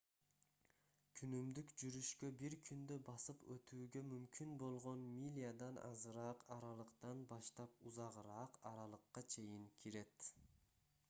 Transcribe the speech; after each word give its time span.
күнүмдүк 1.17 1.73
жүрүшкө 1.81 2.29
бир 2.43 2.55
күндө 2.69 2.97
басып 3.09 3.43
өтүүгө 3.57 4.03
мүмкүн 4.13 4.55
болгон 4.65 5.05
милядан 5.19 5.79
азыраак 5.91 6.43
аралыктан 6.57 7.23
баштап 7.35 7.79
узагыраак 7.91 8.61
аралыкка 8.73 9.25
чейин 9.37 9.71
кирет 9.85 10.29